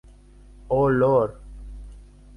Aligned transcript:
Oh 0.71 0.87
Lord! 0.87 1.37